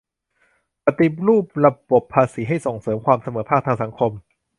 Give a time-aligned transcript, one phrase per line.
[0.85, 4.11] ปฏิรูประบบภาษีให้ส่งเสริมความเสมอภาคทางสังคม